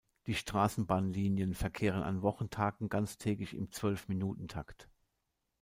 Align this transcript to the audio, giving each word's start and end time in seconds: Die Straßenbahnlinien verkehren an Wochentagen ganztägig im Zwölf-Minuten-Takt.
Die 0.25 0.33
Straßenbahnlinien 0.33 1.53
verkehren 1.53 2.01
an 2.01 2.23
Wochentagen 2.23 2.89
ganztägig 2.89 3.53
im 3.53 3.69
Zwölf-Minuten-Takt. 3.69 4.89